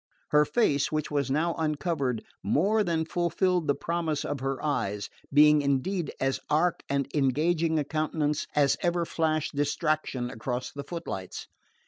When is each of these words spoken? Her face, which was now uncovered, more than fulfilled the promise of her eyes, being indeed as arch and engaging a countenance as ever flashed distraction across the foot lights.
Her 0.29 0.45
face, 0.45 0.91
which 0.91 1.11
was 1.11 1.29
now 1.29 1.53
uncovered, 1.59 2.23
more 2.41 2.83
than 2.83 3.05
fulfilled 3.05 3.67
the 3.67 3.75
promise 3.75 4.25
of 4.25 4.39
her 4.39 4.59
eyes, 4.65 5.11
being 5.31 5.61
indeed 5.61 6.11
as 6.19 6.39
arch 6.49 6.79
and 6.89 7.07
engaging 7.13 7.77
a 7.77 7.83
countenance 7.83 8.47
as 8.55 8.77
ever 8.81 9.05
flashed 9.05 9.55
distraction 9.55 10.31
across 10.31 10.71
the 10.71 10.83
foot 10.83 11.05
lights. 11.07 11.45